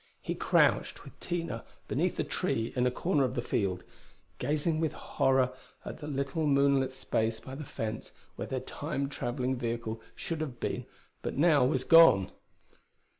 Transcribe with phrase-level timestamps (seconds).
[0.19, 3.83] He crouched with Tina beneath a tree in a corner of the field,
[4.39, 5.53] gazing with horror
[5.85, 10.59] at the little moonlit space by the fence where their Time traveling vehicle should have
[10.59, 10.87] been
[11.21, 12.31] but now was gone.